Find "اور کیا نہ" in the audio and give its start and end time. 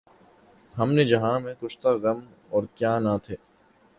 2.49-3.17